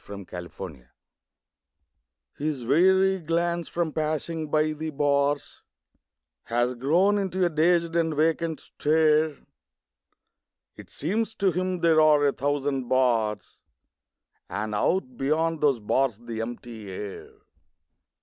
THE 0.07 0.25
PANTHER 0.25 0.89
His 2.35 2.65
weary 2.65 3.19
glance, 3.19 3.67
from 3.67 3.93
passing 3.93 4.49
by 4.49 4.71
the 4.73 4.89
bars, 4.89 5.61
Has 6.45 6.73
grown 6.73 7.19
into 7.19 7.45
a 7.45 7.49
dazed 7.49 7.95
and 7.95 8.15
vacant 8.15 8.59
stare; 8.61 9.37
It 10.75 10.89
seems 10.89 11.35
to 11.35 11.51
him 11.51 11.81
there 11.81 12.01
are 12.01 12.25
a 12.25 12.31
thousand 12.33 12.89
bars 12.89 13.59
And 14.49 14.73
out 14.73 15.17
beyond 15.17 15.61
those 15.61 15.79
bars 15.79 16.17
the 16.17 16.41
empty 16.41 16.89
air. 16.91 17.29